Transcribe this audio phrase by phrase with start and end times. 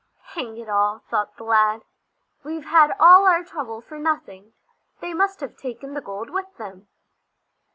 [0.33, 1.83] "Hang it all!" thought the lad,
[2.43, 4.53] "we've had all our trouble for nothing!
[4.99, 6.87] They must have taken the gold with them."